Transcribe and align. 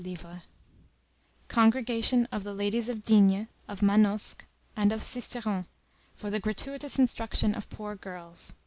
100" 0.03 0.41
Congregation 1.47 2.27
of 2.31 2.43
the 2.43 2.55
ladies 2.55 2.89
of 2.89 3.03
D——, 3.03 3.45
of 3.67 3.83
Manosque, 3.83 4.47
and 4.75 4.91
of 4.91 4.99
Sisteron, 4.99 5.67
for 6.15 6.31
the 6.31 6.39
gratuitous 6.39 6.97
instruction 6.97 7.53
of 7.53 7.69
poor 7.69 7.93
girls 7.95 8.53